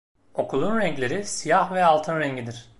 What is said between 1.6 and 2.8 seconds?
ve altın rengidir.